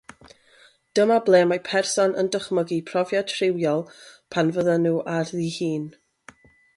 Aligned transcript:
Dyma 0.99 1.17
ble 1.25 1.41
mae 1.49 1.61
person 1.67 2.15
yn 2.21 2.31
dychmygu 2.35 2.79
profiad 2.89 3.35
rhywiol 3.35 3.85
pan 4.37 4.53
fyddan 4.57 4.85
nhw 4.89 4.95
ar 5.19 5.33
ddihun. 5.35 5.85